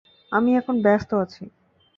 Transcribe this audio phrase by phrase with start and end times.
[0.31, 1.43] আমি এখন ব্যাস্ত আছি।